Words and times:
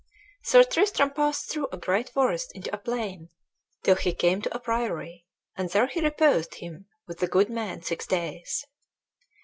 Sir 0.41 0.63
Tristram 0.63 1.11
passed 1.11 1.51
through 1.51 1.67
a 1.71 1.77
great 1.77 2.09
forest 2.09 2.51
into 2.55 2.73
a 2.73 2.79
plain, 2.79 3.29
till 3.83 3.93
he 3.95 4.15
came 4.15 4.41
to 4.41 4.55
a 4.55 4.57
priory, 4.59 5.27
and 5.55 5.69
there 5.69 5.85
he 5.85 6.01
reposed 6.01 6.55
him 6.55 6.87
with 7.05 7.21
a 7.21 7.27
good 7.27 7.51
man 7.51 7.83
six 7.83 8.07
days. 8.07 8.65